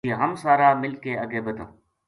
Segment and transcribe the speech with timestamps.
[0.07, 1.69] جے ہم سارا مل کے اَگے بدھاں